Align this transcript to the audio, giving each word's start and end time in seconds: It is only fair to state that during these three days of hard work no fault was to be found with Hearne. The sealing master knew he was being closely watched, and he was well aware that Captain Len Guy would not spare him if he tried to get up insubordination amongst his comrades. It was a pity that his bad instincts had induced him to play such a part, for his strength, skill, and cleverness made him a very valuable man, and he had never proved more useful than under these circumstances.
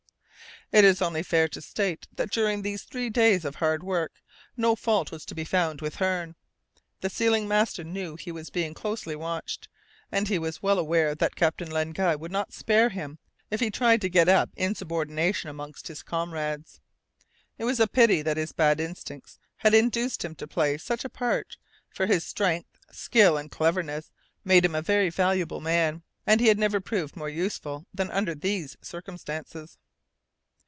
It 0.73 0.85
is 0.85 1.01
only 1.01 1.21
fair 1.21 1.49
to 1.49 1.59
state 1.61 2.07
that 2.15 2.31
during 2.31 2.61
these 2.61 2.83
three 2.83 3.09
days 3.09 3.43
of 3.43 3.55
hard 3.55 3.83
work 3.83 4.21
no 4.55 4.73
fault 4.77 5.11
was 5.11 5.25
to 5.25 5.35
be 5.35 5.43
found 5.43 5.81
with 5.81 5.97
Hearne. 5.97 6.33
The 7.01 7.09
sealing 7.09 7.45
master 7.45 7.83
knew 7.83 8.15
he 8.15 8.31
was 8.31 8.49
being 8.49 8.73
closely 8.73 9.13
watched, 9.13 9.67
and 10.13 10.29
he 10.29 10.39
was 10.39 10.63
well 10.63 10.79
aware 10.79 11.13
that 11.13 11.35
Captain 11.35 11.69
Len 11.69 11.91
Guy 11.91 12.15
would 12.15 12.31
not 12.31 12.53
spare 12.53 12.87
him 12.87 13.19
if 13.49 13.59
he 13.59 13.69
tried 13.69 13.99
to 13.99 14.09
get 14.09 14.29
up 14.29 14.49
insubordination 14.55 15.49
amongst 15.49 15.89
his 15.89 16.03
comrades. 16.03 16.79
It 17.57 17.65
was 17.65 17.81
a 17.81 17.85
pity 17.87 18.21
that 18.21 18.37
his 18.37 18.53
bad 18.53 18.79
instincts 18.79 19.39
had 19.57 19.73
induced 19.73 20.23
him 20.23 20.35
to 20.35 20.47
play 20.47 20.77
such 20.77 21.03
a 21.03 21.09
part, 21.09 21.57
for 21.89 22.05
his 22.05 22.23
strength, 22.25 22.77
skill, 22.93 23.35
and 23.37 23.51
cleverness 23.51 24.09
made 24.45 24.63
him 24.63 24.75
a 24.75 24.81
very 24.81 25.09
valuable 25.09 25.59
man, 25.59 26.01
and 26.25 26.39
he 26.39 26.47
had 26.47 26.57
never 26.57 26.79
proved 26.79 27.17
more 27.17 27.27
useful 27.29 27.85
than 27.93 28.09
under 28.09 28.33
these 28.33 28.77
circumstances. 28.81 29.77